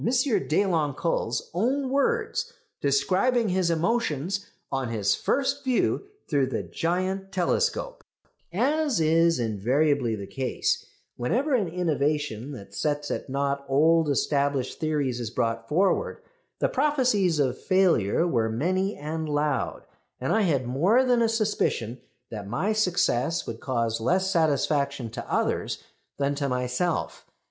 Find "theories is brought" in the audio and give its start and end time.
14.79-15.69